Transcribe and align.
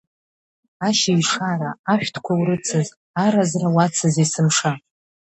Ашьыжь 0.87 1.25
шара, 1.31 1.71
ашәҭқәа 1.93 2.33
урыцыз, 2.39 2.87
аразра 3.25 3.69
уацыз 3.75 4.15
есымша. 4.21 4.71